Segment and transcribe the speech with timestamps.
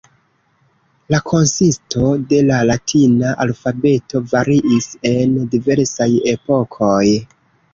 [1.13, 7.05] La konsisto de la latina alfabeto variis en diversaj epokoj.